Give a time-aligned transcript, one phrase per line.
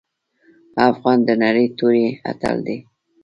[0.89, 2.77] افغان د نرۍ توري اتل دی.